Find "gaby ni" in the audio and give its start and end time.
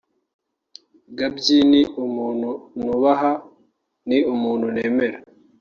1.17-1.81